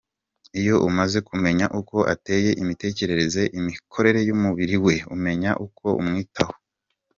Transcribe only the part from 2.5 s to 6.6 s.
imitekerereze, imikorere y’umubiri we, umenya n’uko umwifataho.